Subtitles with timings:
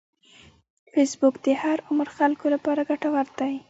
[0.91, 3.53] فېسبوک د هر عمر خلکو لپاره ګټور دی